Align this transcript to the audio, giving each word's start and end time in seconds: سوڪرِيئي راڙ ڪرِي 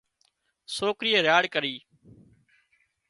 سوڪرِيئي 0.75 1.19
راڙ 1.27 1.43
ڪرِي 1.53 1.75